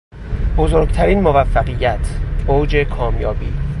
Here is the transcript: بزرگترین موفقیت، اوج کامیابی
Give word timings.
بزرگترین 0.57 1.21
موفقیت، 1.21 2.07
اوج 2.47 2.75
کامیابی 2.77 3.51